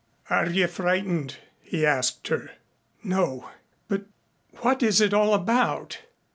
"Are 0.31 0.47
you 0.49 0.65
frightened?" 0.65 1.37
he 1.61 1.85
asked 1.85 2.29
her. 2.29 2.49
"No. 3.03 3.51
But 3.87 4.05
what 4.61 4.81
is 4.81 4.99
it 4.99 5.13
all 5.13 5.35
about?" 5.35 5.99